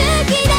[0.00, 0.49] 過ぎ